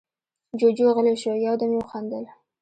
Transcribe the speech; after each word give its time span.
جُوجُو 0.59 0.87
غلی 0.95 1.15
شو، 1.21 1.33
يو 1.45 1.53
دم 1.59 1.71
يې 1.75 1.79
وخندل: 1.81 2.25